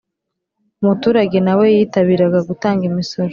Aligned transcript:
umuturage 0.81 1.37
nawe 1.45 1.65
yitabiraga 1.75 2.39
gutanga 2.49 2.81
imisoro, 2.89 3.29